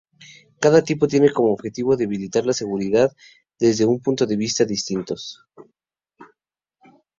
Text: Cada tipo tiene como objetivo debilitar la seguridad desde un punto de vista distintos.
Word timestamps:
Cada 0.59 0.81
tipo 0.83 1.07
tiene 1.07 1.31
como 1.31 1.53
objetivo 1.53 1.95
debilitar 1.95 2.43
la 2.43 2.53
seguridad 2.53 3.15
desde 3.59 3.85
un 3.85 3.99
punto 4.01 4.25
de 4.25 4.35
vista 4.35 4.65
distintos. 4.65 5.45